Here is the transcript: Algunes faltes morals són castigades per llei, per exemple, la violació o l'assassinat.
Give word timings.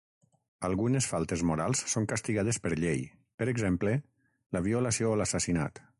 Algunes 0.69 1.07
faltes 1.11 1.43
morals 1.49 1.83
són 1.93 2.09
castigades 2.13 2.59
per 2.65 2.73
llei, 2.85 3.05
per 3.43 3.51
exemple, 3.53 3.95
la 4.57 4.67
violació 4.71 5.13
o 5.13 5.21
l'assassinat. 5.23 5.89